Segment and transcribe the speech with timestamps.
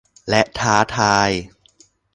[0.29, 1.29] และท้าทาย